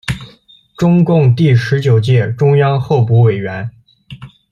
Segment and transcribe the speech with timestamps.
[0.77, 3.69] 中共第十九届中央候补委员。